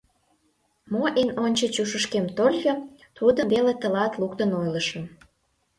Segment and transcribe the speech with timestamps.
[0.91, 2.73] Мо эн ончыч ушышкем тольо,
[3.17, 5.03] тудым веле тылат луктын ойлышым.